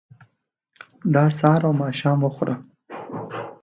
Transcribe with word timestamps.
دا 1.13 1.23
سهار 1.37 1.61
او 1.67 1.73
ماښام 1.81 2.19
وخوره. 2.23 2.55